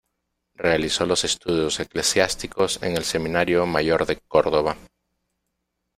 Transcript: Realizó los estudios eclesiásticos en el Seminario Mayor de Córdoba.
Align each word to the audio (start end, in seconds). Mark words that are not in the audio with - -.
Realizó 0.55 1.05
los 1.05 1.23
estudios 1.25 1.79
eclesiásticos 1.79 2.81
en 2.81 2.97
el 2.97 3.03
Seminario 3.03 3.67
Mayor 3.67 4.07
de 4.07 4.17
Córdoba. 4.19 4.75